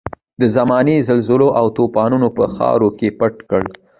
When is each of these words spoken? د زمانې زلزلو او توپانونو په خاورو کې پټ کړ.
د 0.41 0.43
زمانې 0.55 0.95
زلزلو 1.07 1.49
او 1.59 1.65
توپانونو 1.77 2.27
په 2.37 2.43
خاورو 2.55 2.89
کې 2.97 3.07
پټ 3.19 3.35
کړ. 3.49 3.63